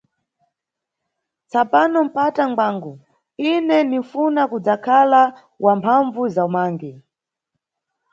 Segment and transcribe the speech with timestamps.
[1.49, 2.93] Tsapano mpata ngwangu,
[3.51, 5.21] ine ninʼfuna kudzakhala
[5.63, 6.91] wa mphambvu za umangi.